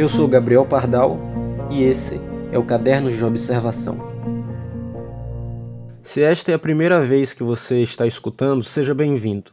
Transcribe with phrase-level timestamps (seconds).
[0.00, 1.18] Eu sou Gabriel Pardal
[1.70, 2.18] e esse
[2.50, 3.98] é o Caderno de Observação.
[6.02, 9.52] Se esta é a primeira vez que você está escutando, seja bem-vindo.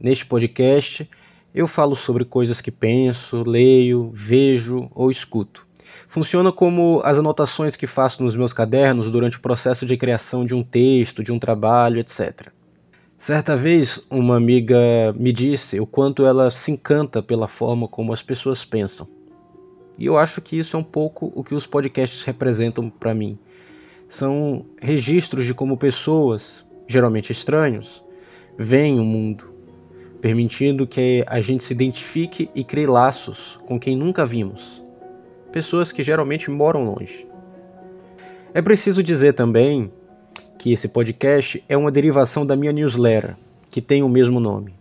[0.00, 1.06] Neste podcast,
[1.54, 5.66] eu falo sobre coisas que penso, leio, vejo ou escuto.
[6.08, 10.54] Funciona como as anotações que faço nos meus cadernos durante o processo de criação de
[10.54, 12.48] um texto, de um trabalho, etc.
[13.18, 14.78] Certa vez, uma amiga
[15.18, 19.19] me disse o quanto ela se encanta pela forma como as pessoas pensam.
[20.00, 23.38] E eu acho que isso é um pouco o que os podcasts representam para mim.
[24.08, 28.02] São registros de como pessoas, geralmente estranhos,
[28.56, 29.52] veem o mundo,
[30.18, 34.82] permitindo que a gente se identifique e crie laços com quem nunca vimos.
[35.52, 37.26] Pessoas que geralmente moram longe.
[38.54, 39.92] É preciso dizer também
[40.58, 43.36] que esse podcast é uma derivação da minha newsletter,
[43.68, 44.72] que tem o mesmo nome.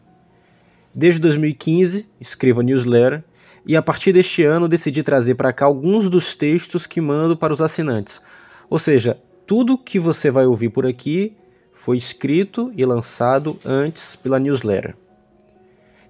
[0.96, 3.22] Desde 2015, escrevo a newsletter
[3.66, 7.54] e a partir deste ano decidi trazer para cá alguns dos textos que mando para
[7.54, 8.22] os assinantes.
[8.70, 11.36] Ou seja, tudo que você vai ouvir por aqui
[11.72, 14.96] foi escrito e lançado antes pela newsletter.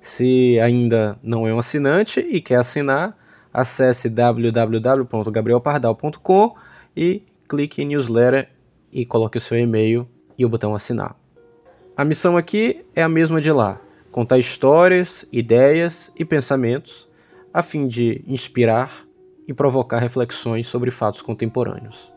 [0.01, 3.15] Se ainda não é um assinante e quer assinar,
[3.53, 6.55] acesse www.gabrielpardal.com
[6.95, 8.49] e clique em newsletter
[8.91, 10.05] e coloque o seu e-mail
[10.37, 11.15] e o botão assinar.
[11.95, 13.81] A missão aqui é a mesma de lá:
[14.11, 17.08] contar histórias, ideias e pensamentos
[17.53, 19.05] a fim de inspirar
[19.47, 22.11] e provocar reflexões sobre fatos contemporâneos.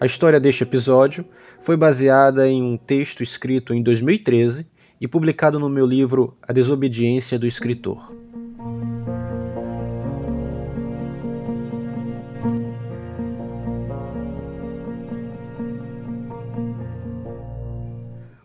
[0.00, 1.24] A história deste episódio
[1.60, 4.66] foi baseada em um texto escrito em 2013
[5.00, 8.16] e publicado no meu livro A Desobediência do Escritor.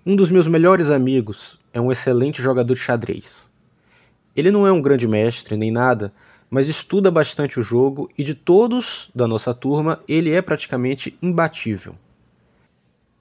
[0.05, 3.52] Um dos meus melhores amigos é um excelente jogador de xadrez.
[4.35, 6.11] Ele não é um grande mestre nem nada,
[6.49, 11.95] mas estuda bastante o jogo e de todos da nossa turma, ele é praticamente imbatível.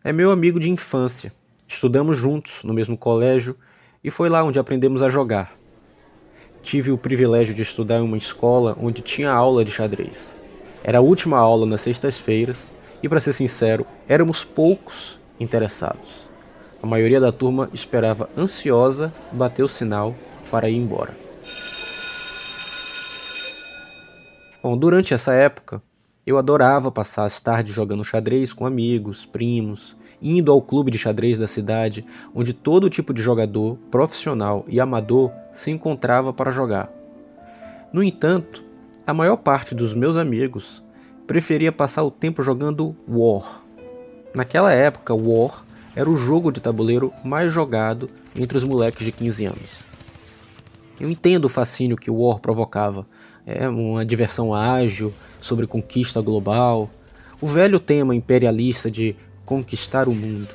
[0.05, 1.33] É meu amigo de infância.
[1.67, 3.57] Estudamos juntos no mesmo colégio
[4.05, 5.57] e foi lá onde aprendemos a jogar.
[6.61, 10.37] Tive o privilégio de estudar em uma escola onde tinha aula de xadrez.
[10.85, 12.73] Era a última aula nas sextas-feiras
[13.03, 16.29] e, para ser sincero, éramos poucos interessados.
[16.83, 20.15] A maioria da turma esperava ansiosa bater o sinal
[20.53, 21.17] para ir embora.
[24.63, 25.83] Bom, durante essa época,
[26.27, 31.39] eu adorava passar as tardes jogando xadrez com amigos, primos, indo ao clube de xadrez
[31.39, 32.05] da cidade,
[32.35, 36.93] onde todo tipo de jogador, profissional e amador, se encontrava para jogar.
[37.91, 38.63] No entanto,
[39.07, 40.83] a maior parte dos meus amigos
[41.27, 43.63] preferia passar o tempo jogando War.
[44.35, 45.65] Naquela época, War
[45.97, 48.09] era o jogo de tabuleiro mais jogado
[48.39, 49.92] entre os moleques de 15 anos.
[51.03, 53.05] Eu entendo o fascínio que o War provocava.
[53.45, 56.89] É uma diversão ágil sobre conquista global,
[57.41, 60.55] o velho tema imperialista de conquistar o mundo.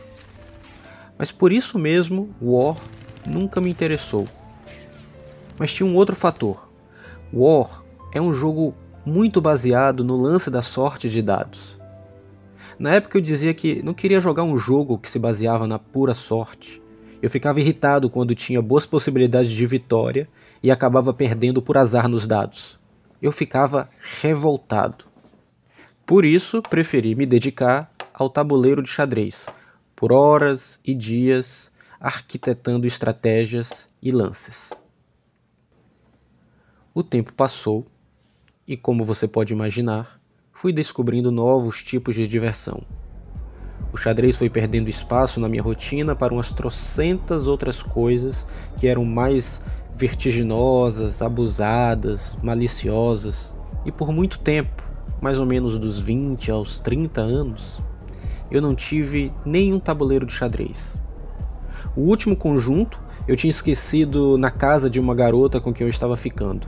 [1.18, 2.78] Mas por isso mesmo, War
[3.26, 4.26] nunca me interessou.
[5.60, 6.70] Mas tinha um outro fator.
[7.34, 7.84] War
[8.14, 8.74] é um jogo
[9.06, 11.78] muito baseado no lance da sorte de dados.
[12.80, 16.14] Na época eu dizia que não queria jogar um jogo que se baseava na pura
[16.14, 16.82] sorte.
[17.22, 20.28] Eu ficava irritado quando tinha boas possibilidades de vitória
[20.62, 22.80] e acabava perdendo por azar nos dados.
[23.22, 23.90] Eu ficava
[24.22, 25.06] revoltado.
[26.06, 29.48] Por isso, preferi me dedicar ao tabuleiro de xadrez,
[29.96, 34.72] por horas e dias arquitetando estratégias e lances.
[36.94, 37.86] O tempo passou
[38.68, 40.20] e, como você pode imaginar,
[40.52, 42.84] fui descobrindo novos tipos de diversão.
[43.98, 48.46] O xadrez foi perdendo espaço na minha rotina para umas trocentas outras coisas
[48.78, 49.60] que eram mais
[49.96, 53.56] vertiginosas, abusadas, maliciosas.
[53.84, 54.88] E por muito tempo,
[55.20, 57.82] mais ou menos dos 20 aos 30 anos,
[58.52, 61.02] eu não tive nenhum tabuleiro de xadrez.
[61.96, 66.16] O último conjunto eu tinha esquecido na casa de uma garota com quem eu estava
[66.16, 66.68] ficando.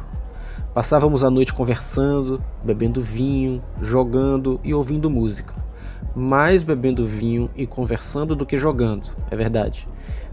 [0.74, 5.69] Passávamos a noite conversando, bebendo vinho, jogando e ouvindo música.
[6.16, 9.88] Mais bebendo vinho e conversando do que jogando, é verdade.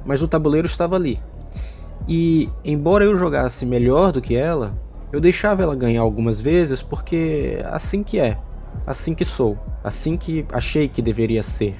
[0.04, 1.20] Mas o tabuleiro estava ali.
[2.08, 4.78] E, embora eu jogasse melhor do que ela,
[5.12, 8.38] eu deixava ela ganhar algumas vezes porque assim que é,
[8.86, 11.74] assim que sou, assim que achei que deveria ser.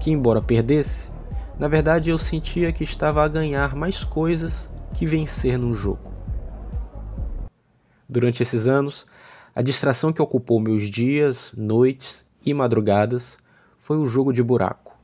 [0.00, 1.10] Que, embora perdesse,
[1.58, 6.12] na verdade eu sentia que estava a ganhar mais coisas que vencer num jogo.
[8.08, 9.06] Durante esses anos,
[9.54, 13.36] a distração que ocupou meus dias, noites e madrugadas
[13.76, 14.96] foi o jogo de buraco.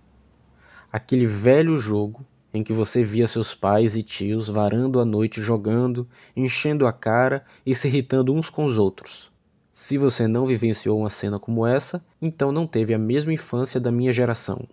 [0.92, 6.08] Aquele velho jogo em que você via seus pais e tios varando a noite jogando,
[6.36, 9.30] enchendo a cara e se irritando uns com os outros.
[9.72, 13.90] Se você não vivenciou uma cena como essa, então não teve a mesma infância da
[13.90, 14.68] minha geração.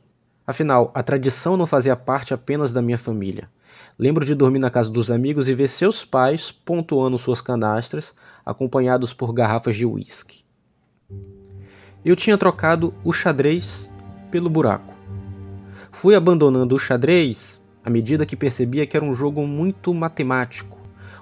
[0.46, 3.50] Afinal, a tradição não fazia parte apenas da minha família.
[4.00, 8.16] Lembro de dormir na casa dos amigos e ver seus pais pontuando suas canastras,
[8.46, 10.44] acompanhados por garrafas de uísque.
[12.06, 13.90] Eu tinha trocado o xadrez
[14.32, 14.94] pelo buraco.
[15.92, 20.78] Fui abandonando o xadrez à medida que percebia que era um jogo muito matemático,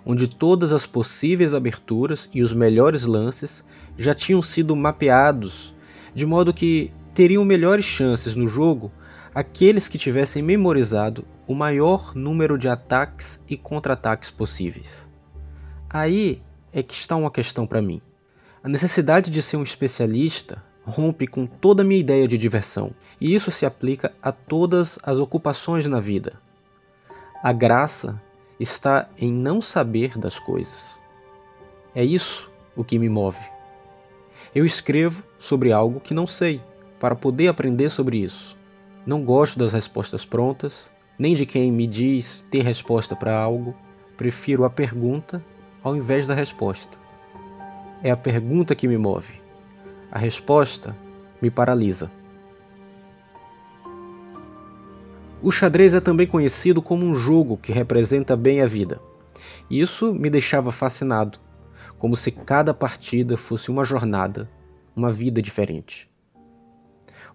[0.05, 3.63] onde todas as possíveis aberturas e os melhores lances
[3.97, 5.73] já tinham sido mapeados,
[6.13, 8.91] de modo que teriam melhores chances no jogo
[9.35, 15.09] aqueles que tivessem memorizado o maior número de ataques e contra-ataques possíveis.
[15.89, 16.41] Aí
[16.71, 18.01] é que está uma questão para mim.
[18.65, 23.35] A necessidade de ser um especialista rompe com toda a minha ideia de diversão, e
[23.35, 26.33] isso se aplica a todas as ocupações na vida.
[27.43, 28.19] A graça
[28.59, 30.99] está em não saber das coisas.
[31.93, 33.37] É isso o que me move.
[34.55, 36.59] Eu escrevo sobre algo que não sei,
[36.99, 38.57] para poder aprender sobre isso.
[39.05, 40.89] Não gosto das respostas prontas,
[41.19, 43.75] nem de quem me diz ter resposta para algo.
[44.17, 45.45] Prefiro a pergunta
[45.83, 47.04] ao invés da resposta.
[48.05, 49.33] É a pergunta que me move.
[50.11, 50.95] A resposta
[51.41, 52.11] me paralisa.
[55.41, 59.01] O xadrez é também conhecido como um jogo que representa bem a vida.
[59.71, 61.39] Isso me deixava fascinado,
[61.97, 64.47] como se cada partida fosse uma jornada,
[64.95, 66.07] uma vida diferente.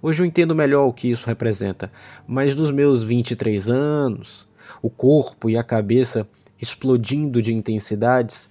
[0.01, 1.91] Hoje eu entendo melhor o que isso representa,
[2.29, 4.49] mas nos meus 23 anos,
[4.81, 6.29] o corpo e a cabeça
[6.63, 8.50] explodindo de intensidades,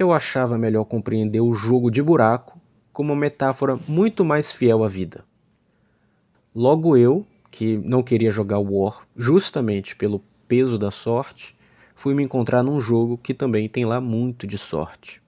[0.00, 2.58] eu achava melhor compreender o jogo de buraco
[2.90, 5.22] como uma metáfora muito mais fiel à vida.
[6.54, 11.54] Logo eu, que não queria jogar War justamente pelo peso da sorte,
[11.94, 15.22] fui me encontrar num jogo que também tem lá muito de sorte.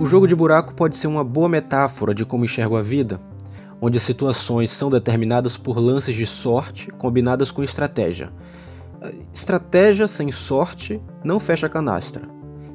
[0.00, 3.20] O jogo de buraco pode ser uma boa metáfora de como enxergo a vida,
[3.80, 8.32] onde as situações são determinadas por lances de sorte combinadas com estratégia,
[9.32, 12.22] Estratégia sem sorte não fecha canastra,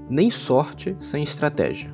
[0.10, 1.92] nem sorte sem estratégia.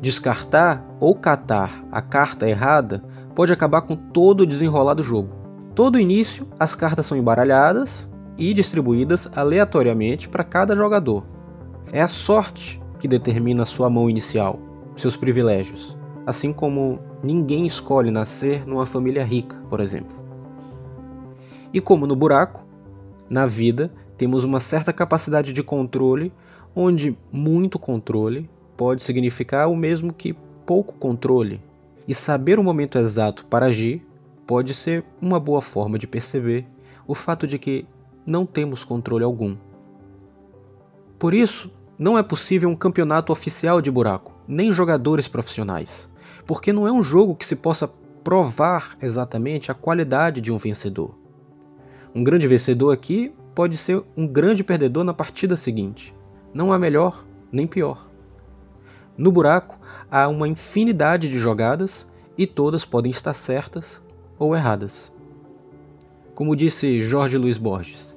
[0.00, 3.04] Descartar ou catar a carta errada
[3.34, 5.30] pode acabar com todo o desenrolar do jogo.
[5.74, 11.24] Todo início, as cartas são embaralhadas e distribuídas aleatoriamente para cada jogador.
[11.92, 14.58] É a sorte que determina sua mão inicial,
[14.96, 20.16] seus privilégios, assim como ninguém escolhe nascer numa família rica, por exemplo.
[21.72, 22.67] E como no buraco,
[23.28, 26.32] na vida, temos uma certa capacidade de controle,
[26.74, 30.34] onde muito controle pode significar o mesmo que
[30.64, 31.62] pouco controle.
[32.06, 34.06] E saber o momento exato para agir
[34.46, 36.66] pode ser uma boa forma de perceber
[37.06, 37.86] o fato de que
[38.24, 39.56] não temos controle algum.
[41.18, 46.08] Por isso, não é possível um campeonato oficial de buraco, nem jogadores profissionais,
[46.46, 47.88] porque não é um jogo que se possa
[48.22, 51.14] provar exatamente a qualidade de um vencedor.
[52.14, 56.14] Um grande vencedor aqui pode ser um grande perdedor na partida seguinte.
[56.54, 58.08] Não há melhor nem pior.
[59.16, 59.78] No buraco
[60.10, 62.06] há uma infinidade de jogadas
[62.36, 64.00] e todas podem estar certas
[64.38, 65.12] ou erradas.
[66.34, 68.16] Como disse Jorge Luiz Borges,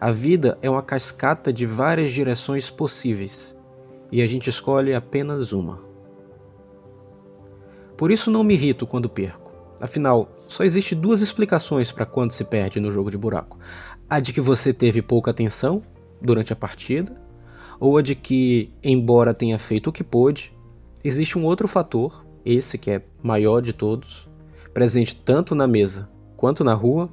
[0.00, 3.56] a vida é uma cascata de várias direções possíveis
[4.12, 5.80] e a gente escolhe apenas uma.
[7.96, 9.43] Por isso não me irrito quando perco.
[9.84, 13.58] Afinal, só existe duas explicações para quando se perde no jogo de buraco:
[14.08, 15.82] a de que você teve pouca atenção
[16.22, 17.14] durante a partida,
[17.78, 20.56] ou a de que, embora tenha feito o que pôde,
[21.04, 24.26] existe um outro fator, esse que é maior de todos,
[24.72, 27.10] presente tanto na mesa quanto na rua,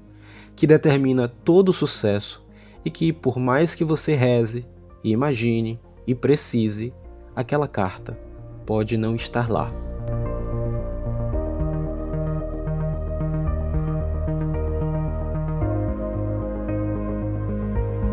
[0.56, 2.42] que determina todo o sucesso
[2.86, 4.66] e que, por mais que você reze,
[5.04, 6.94] imagine e precise,
[7.36, 8.18] aquela carta
[8.66, 9.91] pode não estar lá.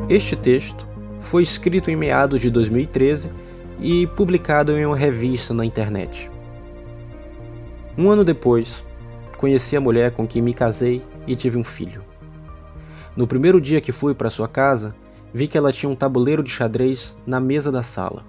[0.08, 0.86] Este texto
[1.20, 3.30] foi escrito em meados de 2013
[3.78, 6.30] e publicado em uma revista na internet.
[7.96, 8.82] Um ano depois,
[9.36, 12.02] conheci a mulher com quem me casei e tive um filho.
[13.14, 14.94] No primeiro dia que fui para sua casa,
[15.30, 18.24] vi que ela tinha um tabuleiro de xadrez na mesa da sala.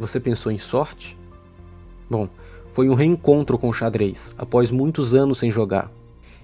[0.00, 1.16] Você pensou em sorte?
[2.10, 2.28] Bom,
[2.66, 5.92] foi um reencontro com o xadrez, após muitos anos sem jogar.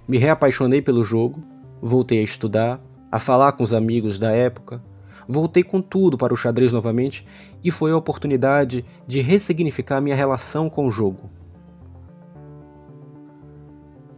[0.06, 1.42] Me reapaixonei pelo jogo,
[1.82, 4.82] voltei a estudar a falar com os amigos da época.
[5.28, 7.26] Voltei com tudo para o xadrez novamente
[7.62, 11.30] e foi a oportunidade de ressignificar minha relação com o jogo.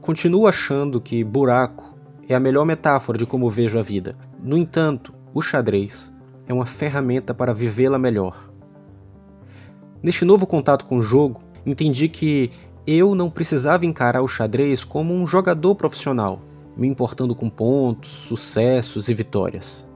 [0.01, 1.95] Continuo achando que buraco
[2.29, 4.17] é a melhor metáfora de como vejo a vida.
[4.43, 6.11] No entanto, o xadrez
[6.47, 8.51] é uma ferramenta para vivê-la melhor.
[10.03, 12.51] Neste novo contato com o jogo, entendi que
[12.87, 16.41] eu não precisava encarar o xadrez como um jogador profissional,
[16.77, 19.87] me importando com pontos, sucessos e vitórias.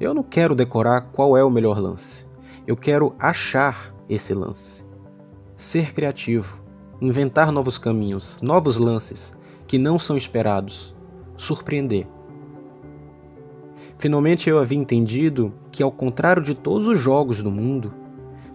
[0.00, 2.26] Eu não quero decorar qual é o melhor lance.
[2.66, 4.84] Eu quero achar esse lance.
[5.56, 6.62] Ser criativo,
[7.00, 9.32] inventar novos caminhos, novos lances
[9.66, 10.94] que não são esperados,
[11.36, 12.06] surpreender.
[13.98, 17.94] Finalmente eu havia entendido que, ao contrário de todos os jogos do mundo,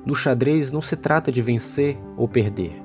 [0.06, 2.82] no xadrez não se trata de vencer ou perder.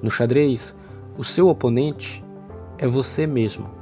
[0.00, 0.76] No xadrez,
[1.18, 2.24] o seu oponente
[2.78, 3.79] é você mesmo.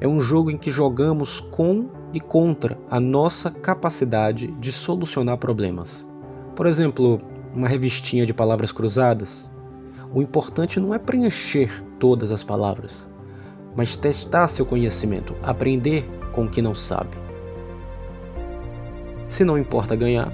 [0.00, 6.06] É um jogo em que jogamos com e contra a nossa capacidade de solucionar problemas.
[6.54, 7.20] Por exemplo,
[7.54, 9.50] uma revistinha de palavras cruzadas.
[10.12, 13.08] O importante não é preencher todas as palavras,
[13.74, 17.16] mas testar seu conhecimento, aprender com o que não sabe.
[19.26, 20.32] Se não importa ganhar,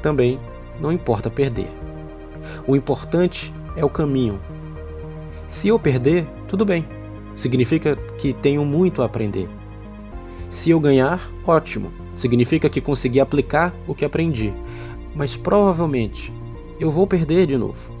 [0.00, 0.40] também
[0.80, 1.68] não importa perder.
[2.66, 4.40] O importante é o caminho.
[5.48, 6.95] Se eu perder, tudo bem.
[7.36, 9.48] Significa que tenho muito a aprender.
[10.48, 11.92] Se eu ganhar, ótimo.
[12.16, 14.52] Significa que consegui aplicar o que aprendi.
[15.14, 16.32] Mas provavelmente
[16.80, 17.92] eu vou perder de novo.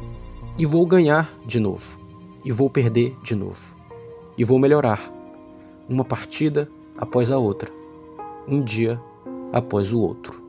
[0.58, 1.98] E vou ganhar de novo.
[2.42, 3.76] E vou perder de novo.
[4.38, 5.12] E vou melhorar.
[5.86, 7.70] Uma partida após a outra.
[8.48, 8.98] Um dia
[9.52, 10.45] após o outro.